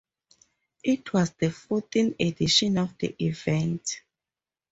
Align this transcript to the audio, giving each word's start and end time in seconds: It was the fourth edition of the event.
It 0.83 1.13
was 1.13 1.29
the 1.29 1.51
fourth 1.51 1.95
edition 1.95 2.79
of 2.79 2.97
the 2.97 3.15
event. 3.23 4.01